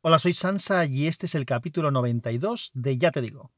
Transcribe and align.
Hola, 0.00 0.20
soy 0.20 0.32
Sansa 0.32 0.86
y 0.86 1.08
este 1.08 1.26
es 1.26 1.34
el 1.34 1.44
capítulo 1.44 1.90
92 1.90 2.70
de 2.72 2.98
Ya 2.98 3.10
te 3.10 3.20
digo. 3.20 3.50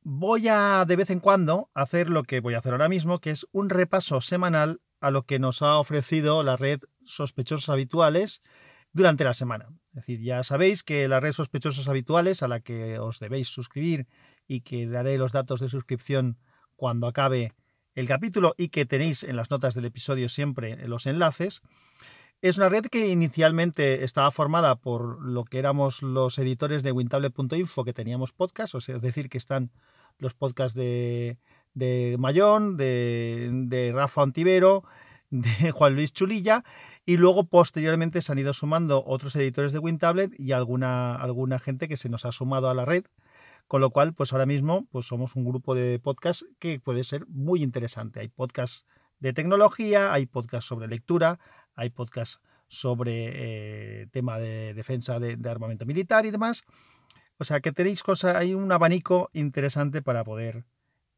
Voy 0.00 0.48
a 0.48 0.86
de 0.88 0.96
vez 0.96 1.10
en 1.10 1.20
cuando 1.20 1.70
hacer 1.74 2.08
lo 2.08 2.22
que 2.22 2.40
voy 2.40 2.54
a 2.54 2.58
hacer 2.60 2.72
ahora 2.72 2.88
mismo, 2.88 3.18
que 3.18 3.28
es 3.28 3.46
un 3.52 3.68
repaso 3.68 4.22
semanal 4.22 4.80
a 5.02 5.10
lo 5.10 5.26
que 5.26 5.38
nos 5.38 5.60
ha 5.60 5.76
ofrecido 5.76 6.42
la 6.42 6.56
red 6.56 6.80
Sospechosos 7.04 7.68
Habituales 7.68 8.40
durante 8.94 9.24
la 9.24 9.34
semana. 9.34 9.68
Es 9.90 9.96
decir, 9.96 10.22
ya 10.22 10.42
sabéis 10.42 10.82
que 10.82 11.06
la 11.06 11.20
red 11.20 11.34
Sospechosos 11.34 11.86
Habituales, 11.86 12.42
a 12.42 12.48
la 12.48 12.60
que 12.60 12.98
os 12.98 13.20
debéis 13.20 13.48
suscribir 13.48 14.08
y 14.48 14.62
que 14.62 14.86
daré 14.86 15.18
los 15.18 15.32
datos 15.32 15.60
de 15.60 15.68
suscripción 15.68 16.38
cuando 16.76 17.06
acabe 17.06 17.52
el 17.94 18.08
capítulo 18.08 18.54
y 18.56 18.70
que 18.70 18.86
tenéis 18.86 19.22
en 19.22 19.36
las 19.36 19.50
notas 19.50 19.74
del 19.74 19.84
episodio 19.84 20.30
siempre 20.30 20.88
los 20.88 21.04
enlaces, 21.04 21.60
es 22.42 22.58
una 22.58 22.68
red 22.68 22.86
que 22.86 23.08
inicialmente 23.08 24.02
estaba 24.02 24.30
formada 24.32 24.74
por 24.74 25.24
lo 25.24 25.44
que 25.44 25.60
éramos 25.60 26.02
los 26.02 26.36
editores 26.38 26.82
de 26.82 26.90
wintable.info 26.90 27.84
que 27.84 27.92
teníamos 27.92 28.32
podcast, 28.32 28.74
o 28.74 28.80
sea, 28.80 28.96
es 28.96 29.02
decir, 29.02 29.28
que 29.28 29.38
están 29.38 29.70
los 30.18 30.34
podcasts 30.34 30.76
de, 30.76 31.38
de 31.74 32.16
Mayón, 32.18 32.76
de, 32.76 33.48
de 33.52 33.92
Rafa 33.92 34.22
Ontivero, 34.22 34.82
de 35.30 35.70
Juan 35.70 35.94
Luis 35.94 36.12
Chulilla, 36.12 36.64
y 37.06 37.16
luego 37.16 37.44
posteriormente 37.44 38.20
se 38.20 38.32
han 38.32 38.38
ido 38.38 38.52
sumando 38.52 39.04
otros 39.06 39.36
editores 39.36 39.70
de 39.70 39.78
WinTablet 39.78 40.38
y 40.38 40.50
alguna, 40.50 41.14
alguna 41.14 41.60
gente 41.60 41.86
que 41.86 41.96
se 41.96 42.08
nos 42.08 42.24
ha 42.24 42.32
sumado 42.32 42.68
a 42.68 42.74
la 42.74 42.84
red, 42.84 43.04
con 43.68 43.80
lo 43.80 43.90
cual, 43.90 44.14
pues 44.14 44.32
ahora 44.32 44.46
mismo 44.46 44.86
pues 44.90 45.06
somos 45.06 45.36
un 45.36 45.44
grupo 45.44 45.76
de 45.76 46.00
podcasts 46.00 46.44
que 46.58 46.80
puede 46.80 47.04
ser 47.04 47.24
muy 47.28 47.62
interesante. 47.62 48.18
Hay 48.18 48.28
podcasts 48.28 48.84
de 49.20 49.32
tecnología, 49.32 50.12
hay 50.12 50.26
podcasts 50.26 50.66
sobre 50.66 50.88
lectura, 50.88 51.38
hay 51.74 51.90
podcasts 51.90 52.40
sobre 52.68 54.02
eh, 54.02 54.06
tema 54.12 54.38
de 54.38 54.72
defensa 54.72 55.18
de, 55.20 55.38
armamento 55.48 55.84
militar 55.84 56.24
y 56.24 56.30
demás. 56.30 56.64
O 57.38 57.44
sea 57.44 57.60
que 57.60 57.72
tenéis 57.72 58.02
cosas, 58.02 58.36
hay 58.36 58.54
un 58.54 58.72
abanico 58.72 59.30
interesante 59.32 60.00
para 60.00 60.24
poder 60.24 60.64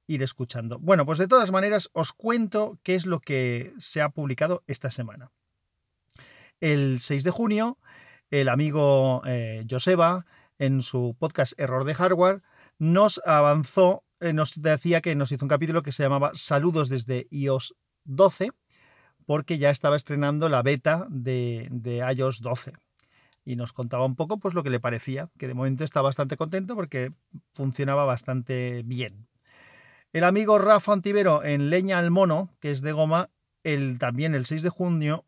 ir 0.07 0.23
escuchando. 0.23 0.79
Bueno, 0.79 1.07
pues 1.07 1.19
de 1.19 1.29
todas 1.29 1.51
maneras 1.51 1.91
os 1.93 2.13
cuento 2.13 2.79
qué 2.83 2.95
es 2.95 3.07
lo 3.07 3.21
que 3.21 3.73
se 3.79 4.01
ha 4.01 4.09
publicado 4.09 4.65
esta 4.67 4.91
semana. 4.91 5.31
El 6.61 7.01
6 7.01 7.25
de 7.25 7.31
junio, 7.31 7.79
el 8.31 8.49
amigo 8.49 9.23
eh, 9.27 9.65
Joseba, 9.71 10.27
en 10.59 10.83
su 10.83 11.17
podcast 11.19 11.53
Error 11.59 11.85
de 11.85 11.95
Hardware, 11.95 12.43
nos 12.79 13.21
avanzó, 13.25 14.05
eh, 14.21 14.33
nos 14.33 14.61
decía 14.61 15.01
que 15.01 15.15
nos 15.15 15.31
hizo 15.31 15.45
un 15.45 15.49
capítulo 15.49 15.83
que 15.83 15.93
se 15.93 16.03
llamaba 16.03 16.33
Saludos 16.35 16.89
desde 16.89 17.29
iOS 17.31 17.77
12, 18.05 18.51
porque 19.27 19.59
ya 19.59 19.71
estaba 19.71 19.97
estrenando 19.97 20.49
la 20.49 20.63
beta 20.63 21.07
de, 21.11 21.69
iOS 22.17 22.41
12 22.41 22.73
y 23.45 23.57
nos 23.57 23.73
contaba 23.73 24.07
un 24.07 24.17
poco 24.17 24.39
pues 24.39 24.55
lo 24.55 24.63
que 24.63 24.71
le 24.71 24.81
parecía, 24.81 25.31
que 25.39 25.47
de 25.47 25.55
momento 25.55 25.85
está 25.85 26.01
bastante 26.01 26.37
contento 26.37 26.75
porque 26.75 27.13
funcionaba 27.53 28.05
bastante 28.05 28.83
bien. 28.85 29.29
El 30.13 30.25
amigo 30.25 30.59
Rafa 30.59 30.93
Antivero 30.93 31.45
en 31.45 31.71
Leña 31.71 31.99
al 31.99 32.11
Mono, 32.11 32.51
que 32.61 32.71
es 32.71 32.81
de 32.81 32.93
goma, 32.93 33.31
el, 33.65 33.99
también 33.99 34.35
el 34.35 34.47
6 34.47 34.63
de 34.63 34.69
junio 34.71 35.25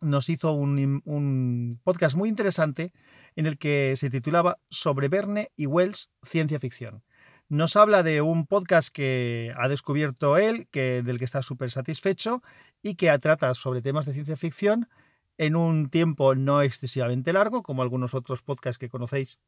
nos 0.00 0.28
hizo 0.28 0.52
un, 0.52 1.02
un, 1.04 1.80
podcast 1.84 2.16
muy 2.16 2.28
interesante 2.28 2.92
en 3.36 3.46
el 3.46 3.58
que 3.58 3.94
se 3.96 4.08
titulaba 4.08 4.58
Sobre 4.70 5.08
Verne 5.08 5.50
y 5.56 5.66
Wells, 5.66 6.10
ciencia 6.22 6.58
ficción. 6.58 7.02
Nos 7.50 7.74
habla 7.74 8.04
de 8.04 8.22
un 8.22 8.46
podcast 8.46 8.90
que 8.90 9.52
ha 9.58 9.66
descubierto 9.66 10.36
él, 10.36 10.68
que, 10.70 11.02
del 11.02 11.18
que 11.18 11.24
está 11.24 11.42
súper 11.42 11.72
satisfecho 11.72 12.42
y 12.82 12.94
que 12.94 13.16
trata 13.18 13.52
sobre 13.54 13.82
temas 13.82 14.06
de 14.06 14.12
ciencia 14.12 14.36
ficción 14.36 14.88
en 15.38 15.56
un 15.56 15.88
tiempo 15.88 16.34
no 16.34 16.62
excesivamente 16.62 17.32
largo, 17.32 17.62
como 17.62 17.82
algunos 17.82 18.14
otros 18.14 18.42
podcasts 18.42 18.78
que 18.78 18.88
conocéis 18.88 19.38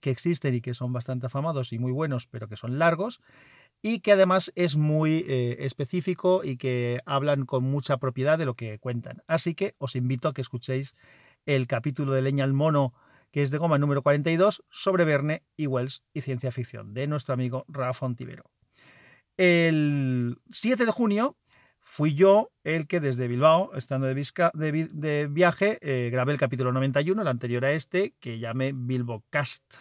que 0.00 0.10
existen 0.10 0.54
y 0.54 0.60
que 0.60 0.72
son 0.72 0.92
bastante 0.92 1.26
afamados 1.26 1.72
y 1.72 1.78
muy 1.78 1.92
buenos, 1.92 2.26
pero 2.26 2.48
que 2.48 2.56
son 2.56 2.78
largos, 2.78 3.20
y 3.82 4.00
que 4.00 4.12
además 4.12 4.52
es 4.54 4.76
muy 4.76 5.24
eh, 5.28 5.58
específico 5.60 6.42
y 6.44 6.56
que 6.56 7.00
hablan 7.06 7.44
con 7.44 7.64
mucha 7.64 7.98
propiedad 7.98 8.38
de 8.38 8.46
lo 8.46 8.54
que 8.54 8.78
cuentan. 8.78 9.22
Así 9.26 9.54
que 9.54 9.74
os 9.78 9.96
invito 9.96 10.28
a 10.28 10.32
que 10.32 10.42
escuchéis 10.42 10.96
el 11.44 11.66
capítulo 11.66 12.12
de 12.12 12.22
Leña 12.22 12.44
al 12.44 12.52
Mono 12.52 12.94
que 13.30 13.42
es 13.42 13.50
de 13.50 13.58
goma 13.58 13.78
número 13.78 14.02
42, 14.02 14.64
sobre 14.70 15.04
Verne 15.04 15.44
y 15.56 15.66
Wells 15.66 16.02
y 16.12 16.22
ciencia 16.22 16.50
ficción, 16.50 16.94
de 16.94 17.06
nuestro 17.06 17.34
amigo 17.34 17.64
Rafa 17.68 18.06
Ontivero. 18.06 18.50
El 19.36 20.38
7 20.50 20.84
de 20.84 20.92
junio 20.92 21.36
fui 21.90 22.14
yo 22.14 22.52
el 22.62 22.86
que 22.86 23.00
desde 23.00 23.26
Bilbao, 23.26 23.72
estando 23.74 24.06
de, 24.06 25.28
viaje, 25.28 25.78
eh, 25.82 26.08
grabé 26.12 26.32
el 26.32 26.38
capítulo 26.38 26.70
91, 26.72 27.20
el 27.20 27.26
anterior 27.26 27.64
a 27.64 27.72
este, 27.72 28.14
que 28.20 28.38
llamé 28.38 28.70
Bilbocast, 28.72 29.74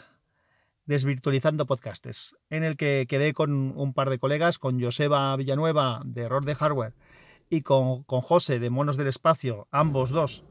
desvirtualizando 0.86 1.68
podcastes, 1.68 2.36
en 2.50 2.64
el 2.64 2.78
que 2.78 3.06
quedé 3.08 3.34
con 3.34 3.78
un 3.78 3.94
par 3.94 4.10
de 4.10 4.18
colegas, 4.18 4.58
con 4.58 4.82
Joseba 4.82 5.36
Villanueva 5.36 6.02
de 6.04 6.24
Error 6.24 6.46
de 6.46 6.56
Hardware 6.56 6.96
y 7.48 7.62
con, 7.62 8.02
con 8.04 8.22
José 8.22 8.58
de 8.58 8.72
Monos 8.72 8.98
del 8.98 9.08
Espacio, 9.08 9.68
ambos 9.70 10.10
dos 10.10 10.44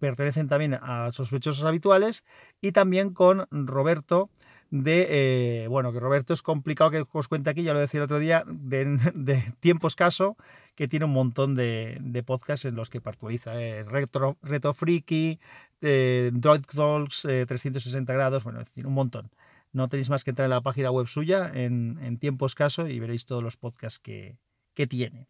pertenecen 0.00 0.48
también 0.48 0.74
a 0.74 1.10
sospechosos 1.12 1.64
habituales, 1.64 2.24
y 2.60 2.72
también 2.72 3.14
con 3.14 3.46
Roberto 3.50 4.28
de, 4.70 5.64
eh, 5.64 5.68
bueno, 5.68 5.92
que 5.92 6.00
Roberto 6.00 6.34
es 6.34 6.42
complicado 6.42 6.90
que 6.90 7.06
os 7.10 7.28
cuente 7.28 7.50
aquí, 7.50 7.62
ya 7.62 7.72
lo 7.72 7.80
decía 7.80 7.98
el 7.98 8.04
otro 8.04 8.18
día, 8.18 8.44
de, 8.46 9.44
tiempo 9.60 9.86
escaso, 9.86 10.36
que 10.74 10.88
tiene 10.88 11.04
un 11.04 11.12
montón 11.12 11.54
de, 11.54 12.22
podcasts 12.26 12.64
en 12.64 12.74
los 12.74 12.90
que 12.90 13.00
participa, 13.00 13.60
eh, 13.60 13.84
Retro, 13.84 14.36
Freaky, 14.74 15.38
eh, 15.80 16.30
Droid 16.32 16.62
Talks, 16.62 17.22
360 17.22 18.12
eh, 18.12 18.16
grados, 18.16 18.44
bueno, 18.44 18.60
es 18.60 18.68
decir, 18.68 18.86
un 18.86 18.94
montón. 18.94 19.30
No 19.72 19.88
tenéis 19.88 20.10
más 20.10 20.24
que 20.24 20.30
entrar 20.30 20.46
en 20.46 20.50
la 20.50 20.60
página 20.60 20.90
web 20.90 21.06
suya 21.06 21.50
en, 21.52 22.18
tiempo 22.18 22.46
escaso 22.46 22.88
y 22.88 22.98
veréis 22.98 23.26
todos 23.26 23.42
los 23.42 23.56
podcasts 23.56 23.98
que, 23.98 24.36
que 24.74 24.86
tiene. 24.86 25.28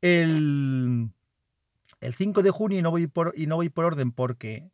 El, 0.00 1.10
el 2.00 2.14
5 2.14 2.42
de 2.42 2.50
junio, 2.50 2.78
y 2.78 2.82
no 2.82 2.90
voy 2.90 3.06
por, 3.06 3.32
y 3.36 3.46
no 3.46 3.56
voy 3.56 3.68
por 3.68 3.84
orden 3.84 4.12
porque, 4.12 4.70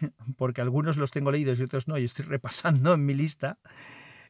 porque 0.36 0.60
algunos 0.60 0.96
los 0.96 1.10
tengo 1.10 1.30
leídos 1.30 1.60
y 1.60 1.64
otros 1.64 1.88
no, 1.88 1.98
y 1.98 2.04
estoy 2.04 2.24
repasando 2.24 2.94
en 2.94 3.04
mi 3.06 3.14
lista, 3.14 3.58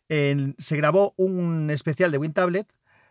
se 0.08 0.76
grabó 0.76 1.14
un 1.16 1.70
especial 1.70 2.12
de 2.12 2.18
WinTablet 2.18 2.66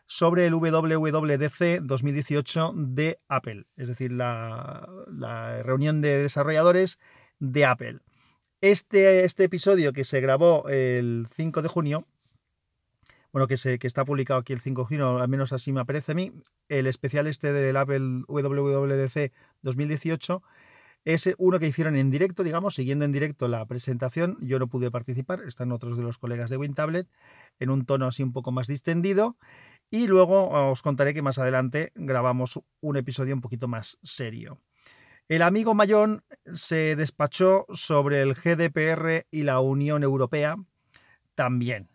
sobre 0.06 0.46
el 0.46 0.54
WWDC 0.54 1.82
2018 1.82 2.74
de 2.76 3.20
Apple, 3.28 3.66
es 3.78 3.88
decir, 3.88 4.12
la, 4.12 4.88
reunión 5.64 6.02
de 6.02 6.22
desarrolladores 6.22 7.00
de 7.40 7.66
Apple. 7.66 8.00
Este, 8.60 9.24
este 9.24 9.46
episodio 9.46 9.94
que 9.94 10.04
se 10.04 10.22
grabó 10.22 10.68
el 10.68 11.28
5 11.36 11.62
de 11.62 11.70
junio 11.70 12.08
bueno, 13.32 13.48
que, 13.48 13.58
se, 13.58 13.80
que 13.80 13.88
está 13.88 14.04
publicado 14.04 14.42
aquí 14.42 14.52
el 14.54 14.60
5 14.60 14.82
de 14.82 14.88
junio, 14.88 15.18
al 15.20 15.30
menos 15.30 15.54
así 15.54 15.72
me 15.72 15.80
aparece 15.80 16.12
a 16.12 16.16
mí, 16.16 16.34
el 16.68 16.86
especial 16.86 17.28
este 17.28 17.54
del 17.54 17.78
Apple 17.78 18.24
WWDC 18.28 19.32
2018 19.62 20.44
es 21.06 21.30
uno 21.38 21.60
que 21.60 21.68
hicieron 21.68 21.96
en 21.96 22.12
directo, 22.12 22.44
digamos, 22.44 22.76
siguiendo 22.76 23.06
en 23.06 23.12
directo 23.12 23.48
la 23.48 23.66
presentación. 23.66 24.38
Yo 24.42 24.60
no 24.60 24.68
pude 24.68 24.92
participar, 24.92 25.42
están 25.48 25.72
otros 25.72 25.98
de 25.98 26.04
los 26.04 26.18
colegas 26.18 26.50
de 26.50 26.58
WinTablet, 26.58 27.08
en 27.60 27.70
un 27.70 27.86
tono 27.86 28.08
así 28.08 28.22
un 28.24 28.34
poco 28.34 28.52
más 28.52 28.68
distendido. 28.68 29.38
Y 29.90 30.08
luego 30.08 30.50
os 30.50 30.82
contaré 30.82 31.14
que 31.14 31.22
más 31.22 31.38
adelante 31.38 31.92
grabamos 31.96 32.60
un 32.80 32.98
episodio 32.98 33.34
un 33.34 33.42
poquito 33.42 33.68
más 33.68 33.98
serio. 34.04 34.62
El 35.28 35.42
amigo 35.42 35.74
Mayón 35.74 36.24
se 36.54 36.96
despachó 36.96 37.66
sobre 37.74 38.22
el 38.22 38.34
GDPR 38.34 39.28
y 39.32 39.44
la 39.44 39.60
Unión 39.60 40.04
Europea 40.04 40.58
también. 41.36 41.90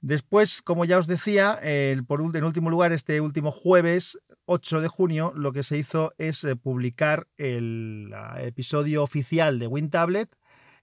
Después, 0.00 0.62
como 0.62 0.84
ya 0.84 0.98
os 0.98 1.06
decía, 1.06 1.58
en 1.62 2.06
último 2.44 2.70
lugar, 2.70 2.92
este 2.92 3.20
último 3.20 3.52
jueves 3.52 4.18
8 4.52 4.80
de 4.80 4.88
junio, 4.88 5.32
lo 5.36 5.52
que 5.52 5.62
se 5.62 5.78
hizo 5.78 6.12
es 6.18 6.42
eh, 6.42 6.56
publicar 6.56 7.28
el 7.36 8.12
episodio 8.40 9.04
oficial 9.04 9.60
de 9.60 9.68
WinTablet, 9.68 10.28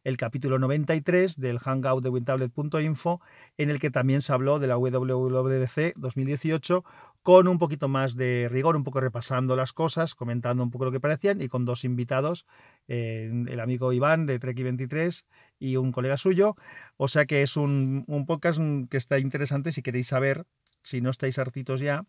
el 0.06 0.16
capítulo 0.16 0.58
93 0.58 1.36
del 1.38 1.60
Hangout 1.60 2.02
de 2.02 2.08
WinTablet.info, 2.08 3.20
en 3.58 3.70
el 3.70 3.82
que 3.82 3.92
también 3.92 4.22
se 4.22 4.32
habló 4.32 4.60
de 4.60 4.68
la 4.68 4.78
WWDC 4.78 5.96
2018 5.98 6.86
con 7.24 7.50
un 7.50 7.60
poquito 7.60 7.90
más 7.90 8.16
de 8.16 8.48
rigor, 8.50 8.78
un 8.78 8.86
poco 8.86 9.02
repasando 9.02 9.58
las 9.58 9.74
cosas, 9.74 10.16
comentando 10.16 10.64
un 10.64 10.72
poco 10.72 10.86
lo 10.86 10.94
que 10.94 11.02
parecían 11.02 11.42
y 11.42 11.50
con 11.50 11.66
dos 11.66 11.84
invitados, 11.84 12.46
el 12.88 13.60
amigo 13.60 13.92
Iván 13.92 14.26
de 14.28 14.40
Treki23 14.40 15.26
y 15.60 15.76
un 15.76 15.92
colega 15.92 16.16
suyo. 16.16 16.56
O 16.96 17.10
sea 17.10 17.26
que 17.26 17.42
es 17.42 17.58
un, 17.58 18.06
podcast 18.26 18.62
que 18.90 18.96
está 18.96 19.20
interesante 19.20 19.74
si 19.74 19.82
queréis 19.82 20.08
saber, 20.08 20.46
si 20.84 21.02
no 21.02 21.10
estáis 21.10 21.38
hartitos 21.38 21.82
ya, 21.82 22.06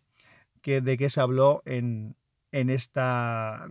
que, 0.61 0.81
de 0.81 0.97
qué 0.97 1.09
se 1.09 1.21
habló 1.21 1.61
en, 1.65 2.15
en 2.51 2.69
esta 2.69 3.67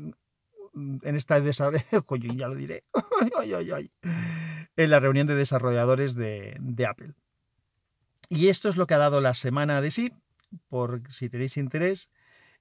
en 0.74 1.16
esta 1.16 1.38
ya 2.36 2.48
lo 2.48 2.54
diré, 2.54 2.84
en 4.76 4.90
la 4.90 5.00
reunión 5.00 5.26
de 5.26 5.34
desarrolladores 5.34 6.14
de, 6.14 6.56
de 6.60 6.86
Apple. 6.86 7.14
Y 8.28 8.48
esto 8.48 8.68
es 8.68 8.76
lo 8.76 8.86
que 8.86 8.94
ha 8.94 8.98
dado 8.98 9.20
la 9.20 9.34
semana 9.34 9.80
de 9.80 9.90
sí 9.90 10.12
por 10.68 11.02
si 11.08 11.28
tenéis 11.28 11.56
interés. 11.56 12.08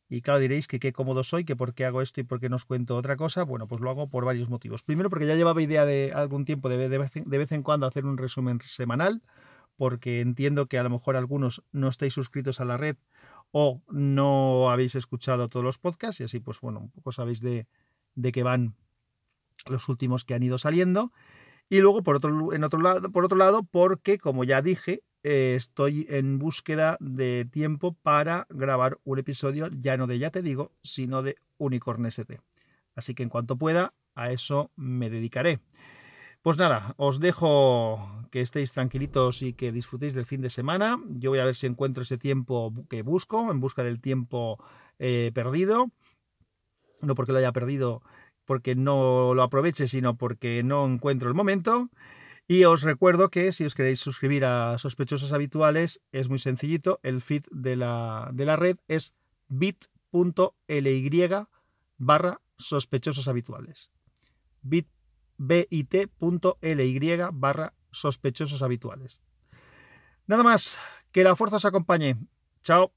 Y 0.09 0.21
claro, 0.21 0.39
diréis 0.39 0.67
que 0.67 0.79
qué 0.79 0.93
cómodo 0.93 1.23
soy, 1.23 1.43
que 1.43 1.57
por 1.57 1.73
qué 1.73 1.83
hago 1.83 2.01
esto 2.01 2.21
y 2.21 2.23
por 2.23 2.39
qué 2.39 2.47
no 2.47 2.55
os 2.55 2.63
cuento 2.63 2.95
otra 2.95 3.17
cosa. 3.17 3.43
Bueno, 3.43 3.67
pues 3.67 3.81
lo 3.81 3.89
hago 3.89 4.09
por 4.09 4.23
varios 4.23 4.47
motivos. 4.47 4.81
Primero, 4.81 5.09
porque 5.09 5.27
ya 5.27 5.35
llevaba 5.35 5.61
idea 5.61 5.85
de 5.85 6.13
algún 6.15 6.45
tiempo 6.45 6.69
de, 6.69 6.87
de, 6.87 6.97
vez, 6.97 7.51
en, 7.51 7.63
cuando 7.63 7.85
hacer 7.85 8.05
un 8.05 8.17
resumen 8.17 8.59
semanal, 8.63 9.21
porque 9.75 10.21
entiendo 10.21 10.67
que 10.67 10.79
a 10.79 10.83
lo 10.83 10.89
mejor 10.89 11.17
algunos 11.17 11.61
no 11.73 11.89
estáis 11.89 12.13
suscritos 12.13 12.61
a 12.61 12.65
la 12.65 12.77
red 12.77 12.95
o 13.51 13.81
no 13.89 14.69
habéis 14.69 14.95
escuchado 14.95 15.49
todos 15.49 15.63
los 15.63 15.77
podcasts 15.77 16.21
y 16.21 16.23
así, 16.23 16.39
pues 16.39 16.59
bueno, 16.59 16.79
un 16.79 16.91
poco 16.91 17.11
sabéis 17.11 17.41
de, 17.41 17.67
de 18.15 18.31
qué 18.31 18.43
van 18.43 18.75
los 19.65 19.89
últimos 19.89 20.23
que 20.23 20.33
han 20.33 20.43
ido 20.43 20.57
saliendo. 20.57 21.11
Y 21.69 21.79
luego, 21.79 22.01
por 22.03 22.15
otro, 22.15 22.53
en 22.53 22.63
otro 22.63 22.79
lado, 22.79 23.11
por 23.11 23.25
otro 23.25 23.37
lado, 23.37 23.63
porque, 23.63 24.17
como 24.17 24.43
ya 24.43 24.61
dije, 24.61 25.03
eh, 25.23 25.55
estoy 25.57 26.07
en 26.09 26.39
búsqueda 26.39 26.97
de 27.01 27.45
tiempo 27.51 27.93
para 28.01 28.47
grabar 28.49 28.99
un 29.03 29.19
episodio 29.19 29.69
ya 29.71 29.97
no 29.97 30.07
de 30.07 30.19
Ya 30.19 30.31
Te 30.31 30.41
Digo, 30.41 30.71
sino 30.81 31.23
de 31.23 31.35
Unicorn 31.57 32.05
ST. 32.05 32.39
Así 32.95 33.13
que 33.13 33.23
en 33.23 33.29
cuanto 33.29 33.57
pueda, 33.57 33.93
a 34.15 34.31
eso 34.31 34.71
me 34.75 35.09
dedicaré. 35.09 35.59
Pues 36.47 36.57
nada, 36.57 36.95
os 36.95 37.19
dejo 37.19 37.99
que 38.31 38.39
estéis 38.39 38.71
tranquilitos 38.71 39.41
y 39.41 39.51
que 39.51 39.73
disfrutéis 39.73 40.13
del 40.13 40.25
fin 40.25 40.39
de 40.39 40.49
semana. 40.49 40.97
Yo 41.09 41.29
voy 41.29 41.39
a 41.39 41.43
ver 41.43 41.57
si 41.57 41.67
encuentro 41.67 42.03
ese 42.03 42.17
tiempo 42.17 42.73
que 42.89 43.01
busco, 43.01 43.51
en 43.51 43.59
busca 43.59 43.83
del 43.83 43.99
tiempo 43.99 44.57
eh, 44.97 45.31
perdido. 45.33 45.91
No 47.01 47.15
porque 47.15 47.33
lo 47.33 47.39
haya 47.39 47.51
perdido 47.51 48.01
porque 48.45 48.75
no 48.75 49.33
lo 49.33 49.43
aproveche, 49.43 49.89
sino 49.89 50.15
porque 50.15 50.63
no 50.63 50.85
encuentro 50.85 51.27
el 51.27 51.35
momento. 51.35 51.89
Y 52.47 52.63
os 52.63 52.81
recuerdo 52.81 53.27
que 53.27 53.51
si 53.51 53.65
os 53.65 53.75
queréis 53.75 53.99
suscribir 53.99 54.45
a 54.45 54.77
sospechosos 54.77 55.33
habituales, 55.33 55.99
es 56.13 56.29
muy 56.29 56.39
sencillito. 56.39 57.01
El 57.03 57.21
feed 57.21 57.43
de 57.51 57.75
la, 57.75 58.29
de 58.31 58.45
la 58.45 58.55
red 58.55 58.77
es 58.87 59.13
bit.ly 59.49 61.09
barra 61.97 62.39
sospechosos 62.55 63.27
habituales. 63.27 63.89
bit.ly 65.37 67.19
barra 67.33 67.73
sospechosos 67.91 68.61
habituales. 68.61 69.21
Nada 70.27 70.43
más, 70.43 70.77
que 71.11 71.23
la 71.23 71.35
fuerza 71.35 71.57
os 71.57 71.65
acompañe. 71.65 72.17
Chao. 72.61 72.91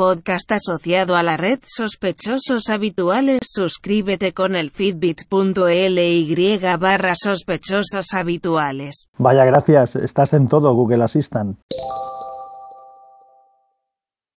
podcast 0.00 0.50
asociado 0.52 1.14
a 1.14 1.22
la 1.22 1.36
red 1.36 1.58
Sospechosos 1.62 2.70
Habituales. 2.70 3.40
Suscríbete 3.42 4.32
con 4.32 4.56
el 4.56 4.70
feedbit.ly 4.70 6.58
barra 6.78 7.12
sospechosos 7.14 8.14
habituales. 8.14 9.08
Vaya 9.18 9.44
gracias, 9.44 9.96
estás 9.96 10.32
en 10.32 10.48
todo 10.48 10.72
Google 10.72 11.04
Assistant. 11.04 11.58